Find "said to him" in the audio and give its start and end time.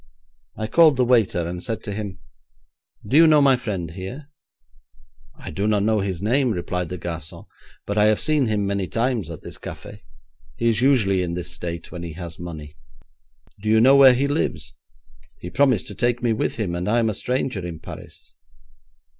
1.61-2.17